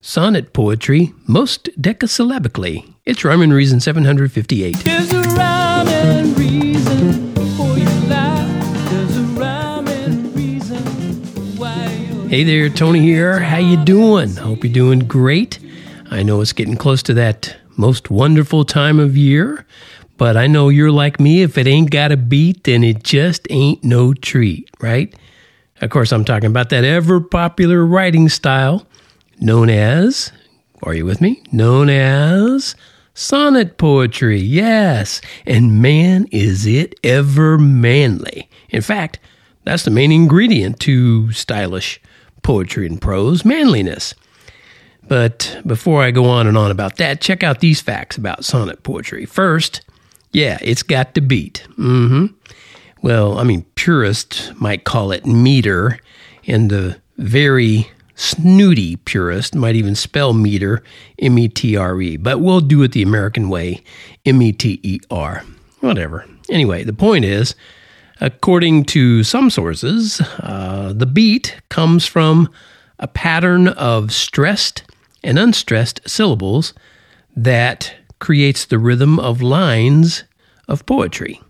Sonnet 0.00 0.52
poetry, 0.52 1.12
most 1.26 1.64
decasyllabically. 1.76 2.94
It's 3.04 3.24
Rhyme 3.24 3.42
and 3.42 3.52
Reason 3.52 3.80
758. 3.80 4.76
There's 4.84 5.12
a 5.12 5.22
rhyme 5.22 5.88
and 5.88 6.38
reason 6.38 7.34
for 7.56 7.76
your 7.76 7.90
life. 8.06 8.90
There's 8.90 9.16
a 9.16 9.22
rhyme 9.22 9.88
and 9.88 10.36
reason 10.36 11.24
Hey 12.28 12.44
there, 12.44 12.68
Tony 12.68 13.00
here. 13.00 13.40
How 13.40 13.56
you 13.56 13.76
doing? 13.76 14.36
Hope 14.36 14.62
you're 14.62 14.72
doing 14.72 15.00
great. 15.00 15.58
I 16.12 16.22
know 16.22 16.42
it's 16.42 16.52
getting 16.52 16.76
close 16.76 17.02
to 17.02 17.14
that 17.14 17.56
most 17.76 18.08
wonderful 18.08 18.64
time 18.64 19.00
of 19.00 19.16
year, 19.16 19.66
but 20.16 20.36
I 20.36 20.46
know 20.46 20.68
you're 20.68 20.92
like 20.92 21.18
me. 21.18 21.42
If 21.42 21.58
it 21.58 21.66
ain't 21.66 21.90
got 21.90 22.12
a 22.12 22.16
beat, 22.16 22.62
then 22.62 22.84
it 22.84 23.02
just 23.02 23.48
ain't 23.50 23.82
no 23.82 24.14
treat, 24.14 24.70
right? 24.80 25.12
Of 25.80 25.90
course, 25.90 26.12
I'm 26.12 26.24
talking 26.24 26.50
about 26.50 26.68
that 26.68 26.84
ever 26.84 27.20
popular 27.20 27.84
writing 27.84 28.28
style 28.28 28.86
known 29.40 29.70
as, 29.70 30.32
are 30.82 30.94
you 30.94 31.04
with 31.04 31.20
me? 31.20 31.42
Known 31.52 31.90
as 31.90 32.74
sonnet 33.14 33.78
poetry. 33.78 34.38
Yes. 34.38 35.20
And 35.46 35.82
man, 35.82 36.26
is 36.30 36.66
it 36.66 36.94
ever 37.02 37.58
manly. 37.58 38.48
In 38.70 38.82
fact, 38.82 39.18
that's 39.64 39.84
the 39.84 39.90
main 39.90 40.12
ingredient 40.12 40.80
to 40.80 41.32
stylish 41.32 42.00
poetry 42.42 42.86
and 42.86 43.00
prose 43.00 43.44
manliness. 43.44 44.14
But 45.08 45.60
before 45.66 46.02
I 46.02 46.10
go 46.10 46.26
on 46.26 46.46
and 46.46 46.56
on 46.56 46.70
about 46.70 46.96
that, 46.96 47.20
check 47.20 47.42
out 47.42 47.60
these 47.60 47.80
facts 47.80 48.16
about 48.16 48.44
sonnet 48.44 48.82
poetry. 48.82 49.24
First, 49.24 49.80
yeah, 50.32 50.58
it's 50.60 50.82
got 50.82 51.14
to 51.14 51.20
beat. 51.20 51.66
Mm-hmm. 51.78 52.26
Well, 53.02 53.38
I 53.38 53.44
mean, 53.44 53.64
purists 53.74 54.52
might 54.60 54.84
call 54.84 55.12
it 55.12 55.24
meter, 55.24 55.98
and 56.46 56.70
the 56.70 57.00
very 57.16 57.90
snooty 58.18 58.96
purist 58.96 59.54
might 59.54 59.76
even 59.76 59.94
spell 59.94 60.34
meter 60.34 60.82
M 61.18 61.38
E 61.38 61.48
T 61.48 61.76
R 61.76 62.00
E, 62.02 62.16
but 62.16 62.40
we'll 62.40 62.60
do 62.60 62.82
it 62.82 62.92
the 62.92 63.02
American 63.02 63.48
way 63.48 63.82
M 64.26 64.42
E 64.42 64.52
T 64.52 64.80
E 64.82 64.98
R. 65.10 65.44
Whatever. 65.80 66.26
Anyway, 66.50 66.82
the 66.82 66.92
point 66.92 67.24
is, 67.24 67.54
according 68.20 68.84
to 68.86 69.22
some 69.22 69.48
sources, 69.48 70.20
uh, 70.40 70.92
the 70.94 71.06
beat 71.06 71.60
comes 71.68 72.04
from 72.04 72.50
a 72.98 73.06
pattern 73.06 73.68
of 73.68 74.12
stressed 74.12 74.82
and 75.22 75.38
unstressed 75.38 76.00
syllables 76.06 76.74
that 77.36 77.94
creates 78.18 78.64
the 78.64 78.78
rhythm 78.78 79.20
of 79.20 79.40
lines 79.40 80.24
of 80.66 80.84
poetry. 80.86 81.40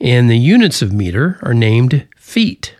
And 0.00 0.30
the 0.30 0.38
units 0.38 0.80
of 0.80 0.92
meter 0.92 1.38
are 1.42 1.54
named 1.54 2.08
feet. 2.16 2.74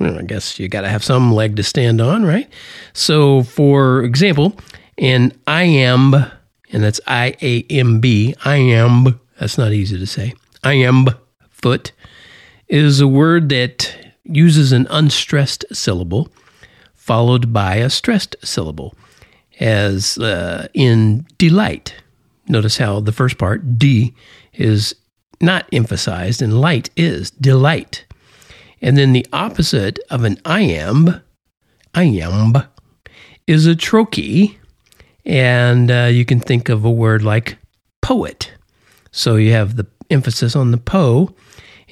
I 0.00 0.22
guess 0.22 0.58
you 0.58 0.68
got 0.68 0.82
to 0.82 0.88
have 0.88 1.04
some 1.04 1.32
leg 1.32 1.56
to 1.56 1.62
stand 1.62 2.00
on, 2.00 2.24
right? 2.24 2.48
So, 2.92 3.42
for 3.42 4.02
example, 4.02 4.58
an 4.98 5.32
iamb, 5.46 6.32
and 6.72 6.82
that's 6.82 7.00
I 7.06 7.36
A 7.42 7.62
M 7.70 8.00
B, 8.00 8.34
iamb, 8.40 9.18
that's 9.38 9.58
not 9.58 9.72
easy 9.72 9.98
to 9.98 10.06
say, 10.06 10.34
iamb 10.64 11.16
foot 11.50 11.92
is 12.68 13.00
a 13.00 13.08
word 13.08 13.48
that 13.50 13.96
uses 14.24 14.72
an 14.72 14.86
unstressed 14.90 15.64
syllable 15.72 16.28
followed 16.94 17.52
by 17.52 17.76
a 17.76 17.88
stressed 17.88 18.34
syllable, 18.42 18.92
as 19.60 20.18
uh, 20.18 20.66
in 20.74 21.24
delight. 21.38 21.94
Notice 22.48 22.78
how 22.78 22.98
the 22.98 23.12
first 23.12 23.38
part, 23.38 23.78
D, 23.78 24.14
is 24.54 24.96
not 25.40 25.68
emphasized 25.72 26.42
and 26.42 26.60
light 26.60 26.90
is 26.96 27.30
delight. 27.30 28.05
And 28.82 28.96
then 28.96 29.12
the 29.12 29.26
opposite 29.32 29.98
of 30.10 30.24
an 30.24 30.36
iamb, 30.36 31.22
iamb, 31.94 32.68
is 33.46 33.66
a 33.66 33.74
trochee. 33.74 34.56
And 35.24 35.90
uh, 35.90 36.08
you 36.12 36.24
can 36.24 36.40
think 36.40 36.68
of 36.68 36.84
a 36.84 36.90
word 36.90 37.22
like 37.22 37.58
poet. 38.00 38.52
So 39.10 39.36
you 39.36 39.52
have 39.52 39.76
the 39.76 39.86
emphasis 40.10 40.54
on 40.54 40.70
the 40.70 40.78
po 40.78 41.34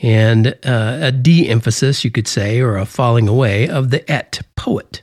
and 0.03 0.49
uh, 0.65 0.99
a 1.01 1.13
de 1.13 1.49
emphasis, 1.49 2.05
you 2.05 2.11
could 2.11 2.29
say, 2.29 2.61
or 2.61 2.77
a 2.77 2.87
falling 2.87 3.29
away 3.29 3.69
of 3.69 3.91
the 3.91 4.09
et, 4.11 4.41
poet. 4.57 5.03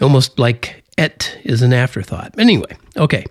Almost 0.00 0.38
like 0.38 0.84
et 0.96 1.38
is 1.44 1.62
an 1.62 1.72
afterthought. 1.72 2.34
Anyway, 2.38 2.76
okay. 2.96 3.24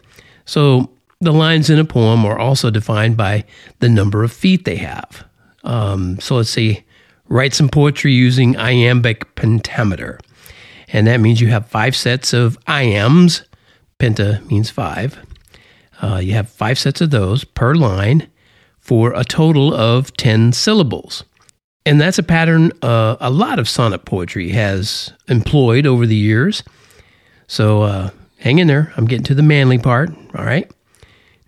So 0.45 0.89
the 1.21 1.33
lines 1.33 1.69
in 1.69 1.79
a 1.79 1.85
poem 1.85 2.25
are 2.25 2.37
also 2.37 2.69
defined 2.69 3.17
by 3.17 3.45
the 3.79 3.89
number 3.89 4.23
of 4.23 4.31
feet 4.31 4.65
they 4.65 4.75
have. 4.75 5.25
Um, 5.63 6.19
so 6.19 6.35
let's 6.35 6.49
say, 6.49 6.85
write 7.27 7.53
some 7.53 7.69
poetry 7.69 8.13
using 8.13 8.57
iambic 8.57 9.35
pentameter. 9.35 10.19
And 10.89 11.07
that 11.07 11.19
means 11.19 11.41
you 11.41 11.47
have 11.47 11.67
five 11.67 11.95
sets 11.95 12.33
of 12.33 12.57
iambs. 12.67 13.43
Penta 13.99 14.45
means 14.49 14.69
five. 14.69 15.17
Uh, 16.01 16.17
you 16.17 16.33
have 16.33 16.49
five 16.49 16.77
sets 16.77 17.01
of 17.01 17.09
those 17.09 17.43
per 17.43 17.73
line 17.73 18.29
for 18.79 19.13
a 19.13 19.23
total 19.23 19.73
of 19.73 20.15
10 20.17 20.51
syllables. 20.51 21.23
And 21.85 21.99
that's 21.99 22.17
a 22.17 22.23
pattern 22.23 22.71
uh, 22.81 23.17
a 23.19 23.29
lot 23.29 23.59
of 23.59 23.67
sonnet 23.67 24.05
poetry 24.05 24.49
has 24.49 25.11
employed 25.27 25.85
over 25.85 26.05
the 26.05 26.15
years. 26.15 26.63
So 27.47 27.83
uh, 27.83 28.09
hang 28.39 28.59
in 28.59 28.67
there. 28.67 28.93
I'm 28.95 29.05
getting 29.05 29.25
to 29.25 29.35
the 29.35 29.43
manly 29.43 29.77
part. 29.77 30.09
All 30.35 30.45
right. 30.45 30.69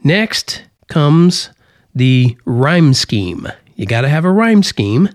Next 0.04 0.64
comes 0.88 1.50
the 1.94 2.38
rhyme 2.46 2.94
scheme. 2.94 3.48
You 3.76 3.86
got 3.86 4.02
to 4.02 4.10
have 4.10 4.26
a 4.26 4.32
rhyme 4.32 4.64
scheme. 4.64 5.10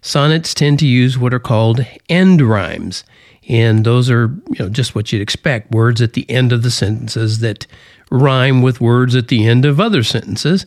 Sonnets 0.00 0.54
tend 0.54 0.78
to 0.80 0.86
use 0.86 1.18
what 1.18 1.34
are 1.34 1.38
called 1.38 1.84
end 2.08 2.40
rhymes. 2.40 3.04
And 3.48 3.84
those 3.84 4.10
are, 4.10 4.34
you 4.50 4.56
know, 4.58 4.68
just 4.68 4.94
what 4.94 5.12
you'd 5.12 5.22
expect, 5.22 5.70
words 5.70 6.02
at 6.02 6.12
the 6.12 6.28
end 6.30 6.52
of 6.52 6.62
the 6.62 6.70
sentences 6.70 7.40
that 7.40 7.66
rhyme 8.10 8.62
with 8.62 8.80
words 8.80 9.16
at 9.16 9.28
the 9.28 9.46
end 9.46 9.64
of 9.64 9.80
other 9.80 10.02
sentences. 10.02 10.66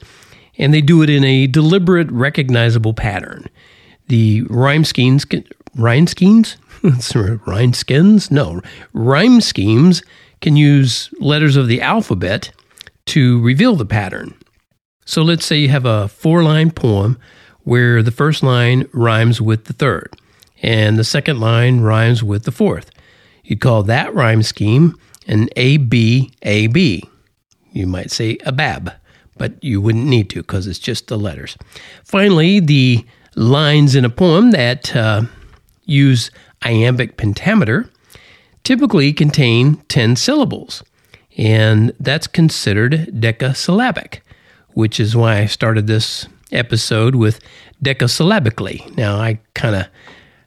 And 0.58 0.74
they 0.74 0.82
do 0.82 1.02
it 1.02 1.10
in 1.10 1.24
a 1.24 1.48
deliberate, 1.48 2.12
recognizable 2.12 2.94
pattern. 2.94 3.46
The 4.08 4.42
rhyme 4.50 4.84
schemes, 4.84 5.26
rhyme 5.76 6.08
schemes? 6.08 6.58
rhyme 7.46 7.74
skins? 7.74 8.32
No. 8.32 8.62
Rhyme 8.94 9.42
schemes 9.42 10.02
can 10.42 10.56
use 10.56 11.10
letters 11.20 11.56
of 11.56 11.68
the 11.68 11.82
alphabet 11.82 12.52
to 13.06 13.42
reveal 13.42 13.76
the 13.76 13.86
pattern. 13.86 14.34
So 15.06 15.22
let's 15.22 15.46
say 15.46 15.58
you 15.58 15.70
have 15.70 15.86
a 15.86 16.08
four 16.08 16.44
line 16.44 16.72
poem 16.72 17.20
where 17.64 18.02
the 18.02 18.12
first 18.12 18.44
line 18.44 18.88
rhymes 18.92 19.42
with 19.42 19.66
the 19.66 19.74
third 19.74 20.16
and 20.62 20.98
the 20.98 21.04
second 21.04 21.40
line 21.40 21.82
rhymes 21.82 22.24
with 22.24 22.44
the 22.44 22.52
fourth. 22.52 22.92
You'd 23.44 23.62
call 23.62 23.84
that 23.84 24.14
rhyme 24.14 24.44
scheme 24.44 24.96
an 25.28 25.50
ABAB. 25.56 27.08
You 27.72 27.88
might 27.88 28.12
say 28.12 28.38
a 28.46 28.52
bab, 28.52 28.92
but 29.38 29.64
you 29.64 29.82
wouldn't 29.82 30.06
need 30.06 30.30
to 30.32 30.42
because 30.42 30.68
it's 30.68 30.80
just 30.80 31.08
the 31.08 31.18
letters. 31.18 31.58
Finally, 32.04 32.60
the 32.60 33.06
lines 33.36 33.96
in 33.96 34.06
a 34.06 34.10
poem 34.10 34.52
that 34.52 34.96
uh, 34.96 35.24
use 35.86 36.32
iambic 36.64 37.18
pentameter 37.18 37.90
typically 38.64 39.14
contain 39.14 39.78
10 39.88 40.16
syllables, 40.16 40.84
and 41.38 41.94
that's 42.00 42.28
considered 42.28 43.10
decasyllabic, 43.14 44.20
which 44.74 45.00
is 45.00 45.16
why 45.16 45.40
I 45.40 45.46
started 45.46 45.88
this 45.88 46.28
episode 46.52 47.16
with 47.16 47.40
decasyllabically. 47.84 48.96
Now, 48.98 49.18
I 49.18 49.40
kind 49.54 49.76
of 49.76 49.88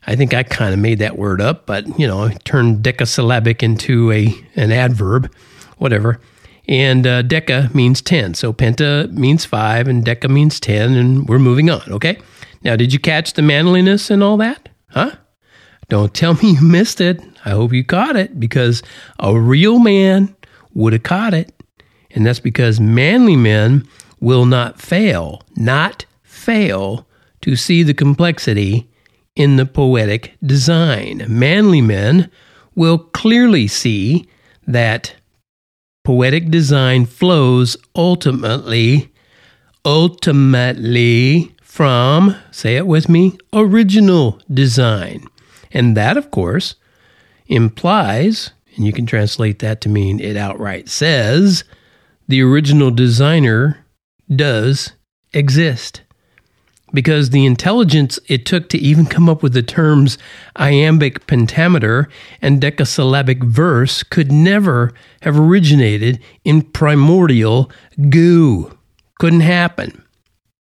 I 0.07 0.17
think 0.17 0.35
I 0.35 0.43
kind 0.43 0.75
of 0.75 0.81
made 0.81 0.99
that 0.99 1.17
word 1.17 1.41
up, 1.41 1.67
but 1.67 1.99
you 1.99 2.07
know, 2.07 2.25
I 2.25 2.35
turned 2.45 2.83
decasyllabic 2.83 3.63
into 3.63 4.13
a 4.13 4.35
an 4.57 4.73
adverb, 4.73 5.33
whatever. 5.79 6.21
And 6.67 7.07
uh, 7.07 7.23
deca 7.23 7.75
means 7.75 8.01
ten, 8.01 8.35
so 8.35 8.53
penta 8.53 9.11
means 9.13 9.45
five, 9.45 9.87
and 9.87 10.05
deca 10.05 10.31
means 10.31 10.59
ten, 10.61 10.95
and 10.95 11.29
we're 11.29 11.39
moving 11.39 11.71
on. 11.71 11.83
Okay. 11.91 12.19
Now, 12.63 12.77
did 12.77 12.93
you 12.93 12.99
catch 12.99 13.35
the 13.35 13.43
manliness 13.43 14.11
and 14.11 14.23
all 14.23 14.39
that? 14.39 14.71
Huh? 14.89 15.13
Don't 15.91 16.15
tell 16.15 16.35
me 16.35 16.53
you 16.53 16.63
missed 16.63 17.01
it. 17.01 17.23
I 17.45 17.51
hope 17.51 17.75
you 17.75 17.85
caught 17.85 18.17
it 18.17 18.41
because 18.41 18.83
a 19.19 19.39
real 19.39 19.79
man 19.79 20.35
would 20.73 20.95
have 20.95 21.03
caught 21.03 21.35
it, 21.35 21.53
and 22.11 22.25
that's 22.25 22.41
because 22.41 22.81
manly 22.81 23.37
men 23.37 23.87
will 24.25 24.47
not 24.47 24.81
fail, 24.81 25.43
not 25.55 26.07
fail 26.23 27.07
to 27.43 27.55
see 27.55 27.83
the 27.83 27.93
complexity 27.93 28.89
in 29.37 29.57
the 29.57 29.67
poetic 29.67 30.35
design. 30.43 31.25
Manly 31.29 31.83
men 31.83 32.31
will 32.75 32.99
clearly 32.99 33.69
see 33.69 34.27
that 34.67 35.15
poetic 36.05 36.51
design 36.51 37.05
flows 37.05 37.77
ultimately, 37.95 39.13
ultimately 39.85 41.55
from, 41.63 42.35
say 42.51 42.77
it 42.77 42.87
with 42.87 43.11
me, 43.11 43.37
original 43.53 44.41
design. 44.53 45.27
And 45.71 45.97
that, 45.99 46.17
of 46.17 46.31
course, 46.31 46.77
implies, 47.47 48.53
and 48.75 48.87
you 48.87 48.93
can 48.93 49.05
translate 49.05 49.59
that 49.59 49.83
to 49.83 49.91
mean 49.91 50.19
it 50.19 50.37
outright 50.37 50.89
says, 50.89 51.65
the 52.27 52.41
original 52.41 52.91
designer 52.91 53.84
does 54.29 54.93
exist. 55.33 56.03
because 56.95 57.31
the 57.31 57.45
intelligence 57.45 58.19
it 58.29 58.47
took 58.47 58.69
to 58.69 58.79
even 58.79 59.05
come 59.05 59.29
up 59.29 59.43
with 59.43 59.53
the 59.53 59.63
terms 59.63 60.17
iambic 60.57 61.27
pentameter 61.27 62.09
and 62.41 62.61
decasyllabic 62.63 63.43
verse 63.43 64.03
could 64.05 64.31
never 64.31 64.93
have 65.23 65.39
originated 65.39 66.21
in 66.45 66.63
primordial 66.63 67.71
goo. 68.09 68.71
Couldn't 69.19 69.41
happen. 69.41 70.03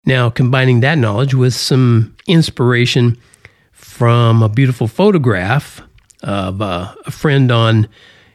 Now, 0.05 0.31
combining 0.31 0.81
that 0.81 0.99
knowledge 0.99 1.35
with 1.35 1.55
some 1.55 2.15
inspiration 2.27 3.17
from 3.73 4.43
a 4.43 4.49
beautiful 4.49 4.87
photograph 4.87 5.83
of 6.23 6.61
uh, 6.61 6.95
a 7.07 7.11
friend 7.11 7.51
on 7.51 7.89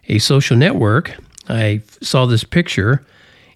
a 0.08 0.18
social 0.20 0.58
network, 0.58 1.16
I 1.48 1.82
saw 2.02 2.26
this 2.26 2.44
picture 2.44 3.06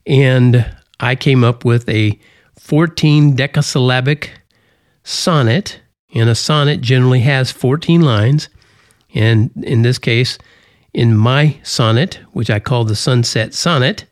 and 0.05 0.65
I 0.99 1.15
came 1.15 1.43
up 1.43 1.63
with 1.63 1.87
a 1.89 2.19
14 2.59 3.35
decasyllabic 3.35 4.29
sonnet. 5.03 5.79
And 6.13 6.29
a 6.29 6.35
sonnet 6.35 6.81
generally 6.81 7.19
has 7.21 7.51
14 7.51 8.01
lines. 8.01 8.49
And 9.13 9.51
in 9.63 9.81
this 9.81 9.99
case, 9.99 10.37
in 10.93 11.15
my 11.15 11.57
sonnet, 11.63 12.19
which 12.31 12.49
I 12.49 12.59
call 12.59 12.85
the 12.85 12.95
Sunset 12.95 13.53
Sonnet, 13.53 14.05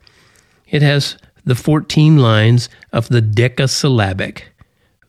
it 0.67 0.81
has 0.81 1.17
the 1.45 1.55
14 1.55 2.17
lines 2.17 2.69
of 2.91 3.07
the 3.09 3.21
decasyllabic 3.21 4.43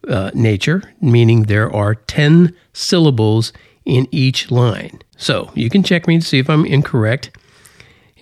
uh, 0.09 0.31
nature, 0.35 0.83
meaning 1.01 1.43
there 1.43 1.73
are 1.75 1.95
10 1.95 2.55
syllables 2.73 3.53
in 3.85 4.07
each 4.11 4.51
line. 4.51 5.01
So 5.17 5.51
you 5.55 5.71
can 5.71 5.83
check 5.83 6.07
me 6.07 6.19
to 6.19 6.25
see 6.25 6.39
if 6.39 6.49
I'm 6.49 6.65
incorrect. 6.65 7.31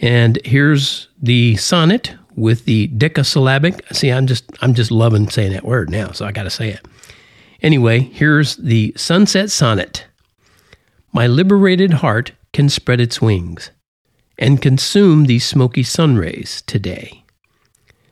And 0.01 0.39
here's 0.45 1.09
the 1.21 1.56
sonnet 1.56 2.15
with 2.36 2.64
the 2.64 2.88
decasyllabic. 2.88 3.94
See, 3.94 4.10
I'm 4.10 4.26
just 4.26 4.44
I'm 4.60 4.75
just 4.75 4.90
loving 4.90 5.28
saying 5.28 5.52
that 5.52 5.64
word 5.64 5.90
now, 5.90 6.12
so 6.12 6.26
I 6.26 6.32
got 6.32 6.44
to 6.44 6.50
say 6.50 6.70
it. 6.70 6.86
Anyway, 7.62 8.00
here's 8.00 8.56
the 8.56 8.92
Sunset 8.96 9.50
Sonnet. 9.50 10.06
My 11.12 11.26
liberated 11.26 11.94
heart 11.94 12.32
can 12.52 12.69
spread 12.69 13.00
its 13.00 13.22
wings 13.22 13.70
and 14.38 14.60
consume 14.60 15.25
these 15.25 15.44
smoky 15.44 15.82
sun 15.82 16.16
rays 16.16 16.62
today. 16.66 17.25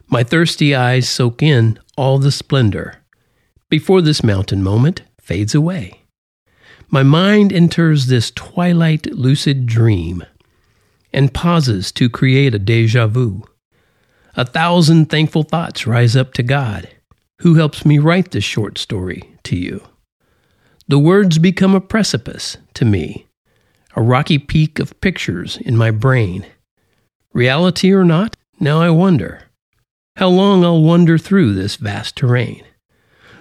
My 0.07 0.23
thirsty 0.23 0.75
eyes 0.75 1.09
soak 1.09 1.43
in 1.43 1.79
all 1.97 2.19
the 2.19 2.33
splendor 2.33 2.97
before 3.69 4.03
this 4.03 4.23
mountain 4.23 4.63
moment 4.63 5.03
fades 5.21 5.55
away. 5.55 6.03
My 6.91 7.03
mind 7.03 7.53
enters 7.53 8.07
this 8.07 8.31
twilight 8.31 9.07
lucid 9.07 9.67
dream 9.67 10.25
and 11.13 11.33
pauses 11.33 11.91
to 11.93 12.11
create 12.11 12.55
a 12.55 12.59
deja 12.59 13.07
vu. 13.07 13.45
A 14.35 14.45
thousand 14.45 15.11
thankful 15.11 15.43
thoughts 15.43 15.87
rise 15.87 16.17
up 16.17 16.33
to 16.35 16.43
God, 16.43 16.89
who 17.41 17.55
helps 17.55 17.85
me 17.85 17.99
write 17.99 18.31
this 18.31 18.45
short 18.45 18.79
story 18.79 19.37
to 19.45 19.57
you. 19.57 19.87
The 20.89 20.99
words 20.99 21.39
become 21.39 21.75
a 21.75 21.81
precipice 21.81 22.57
to 22.75 22.85
me, 22.85 23.27
a 23.95 24.03
rocky 24.03 24.39
peak 24.39 24.79
of 24.79 24.99
pictures 25.01 25.59
in 25.59 25.77
my 25.77 25.91
brain. 25.91 26.47
Reality 27.33 27.93
or 27.93 28.05
not, 28.05 28.37
now 28.59 28.81
I 28.81 28.91
wonder 28.91 29.43
how 30.17 30.29
long 30.29 30.65
I'll 30.65 30.83
wander 30.83 31.19
through 31.19 31.55
this 31.55 31.77
vast 31.77 32.17
terrain. 32.17 32.65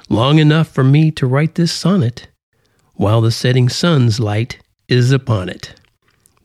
Long 0.10 0.40
enough 0.40 0.68
for 0.68 0.84
me 0.84 1.12
to 1.12 1.28
write 1.28 1.56
this 1.56 1.72
sonnet 1.72 2.28
while 2.94 3.22
the 3.22 3.32
setting 3.32 3.70
sun's 3.70 4.20
light 4.20 4.60
is 4.88 5.12
upon 5.12 5.50
it. 5.50 5.74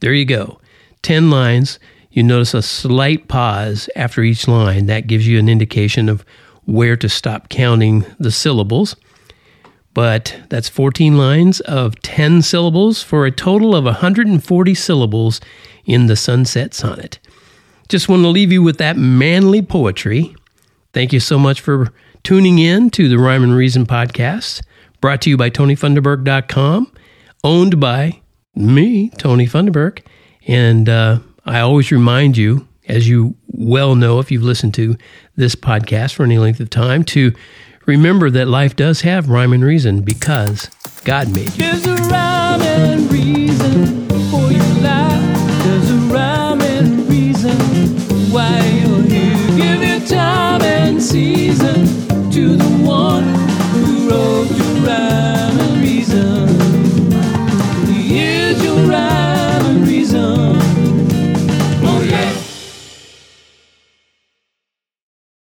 There 0.01 0.15
you 0.15 0.25
go. 0.25 0.61
10 1.03 1.31
lines. 1.31 1.79
You 2.17 2.23
notice 2.23 2.55
a 2.55 2.63
slight 2.63 3.29
pause 3.29 3.91
after 3.95 4.23
each 4.23 4.49
line. 4.49 4.87
That 4.87 5.07
gives 5.07 5.29
you 5.29 5.39
an 5.39 5.51
indication 5.51 6.09
of 6.09 6.25
where 6.65 6.97
to 6.97 7.11
stop 7.11 7.51
counting 7.51 8.07
the 8.19 8.31
syllables. 8.31 8.97
But 9.93 10.41
that's 10.49 10.71
14 10.71 11.19
lines 11.19 11.61
of 11.61 12.01
10 12.01 12.41
syllables 12.41 13.03
for 13.03 13.27
a 13.27 13.31
total 13.31 13.77
of 13.77 13.85
140 13.85 14.75
syllables 14.75 15.43
in 15.85 16.07
the 16.07 16.17
Sunset 16.17 16.73
Sonnet. 16.73 17.19
Just 17.91 18.09
want 18.09 18.23
to 18.23 18.29
leave 18.29 18.51
you 18.51 18.63
with 18.63 18.79
that 18.79 18.97
manly 18.97 19.61
poetry. 19.61 20.35
Thank 20.95 21.13
you 21.13 21.21
so 21.21 21.39
much 21.39 21.61
for 21.61 21.93
tuning 22.23 22.59
in 22.59 22.89
to 22.93 23.11
the 23.11 23.19
Rhyme 23.19 23.45
and 23.45 23.55
Reason 23.55 23.85
podcast, 23.85 24.63
brought 25.03 25.21
to 25.21 25.29
you 25.29 25.37
by 25.37 25.51
TonyFunderburk.com, 25.51 26.91
owned 27.45 27.79
by 27.79 28.23
me, 28.55 29.11
Tony 29.19 29.47
Funderburk. 29.47 30.01
And 30.49 30.89
uh, 30.89 31.19
I 31.47 31.61
always 31.61 31.93
remind 31.93 32.37
you, 32.37 32.67
as 32.89 33.09
you 33.09 33.37
well 33.47 33.95
know 33.95 34.19
if 34.19 34.33
you've 34.33 34.43
listened 34.43 34.75
to 34.75 34.97
this 35.37 35.55
podcast 35.55 36.15
for 36.15 36.25
any 36.25 36.39
length 36.39 36.59
of 36.59 36.71
time, 36.71 37.05
to 37.05 37.33
remember 37.87 38.31
that 38.31 38.49
life 38.49 38.75
does 38.75 39.03
have 39.03 39.31
rhyme 39.31 39.53
and 39.53 39.63
reason 39.63 40.03
because 40.03 40.69
God 41.05 41.33
made 41.33 41.55
you. 41.55 41.71
There's 41.71 41.87
a 41.87 41.95
rhyme 42.11 42.63
and 42.63 43.13
reason 43.13 44.09
for 44.29 44.51
your 44.51 44.75
life. 44.83 45.63
There's 45.63 45.91
a 45.91 45.99
rhyme 46.13 46.61
and 46.63 47.09
reason 47.09 47.57
why 48.33 48.59
you're 48.67 49.03
here. 49.03 49.37
Give 49.57 49.83
it 49.83 50.09
time 50.09 50.63
and 50.63 51.01
see. 51.01 51.46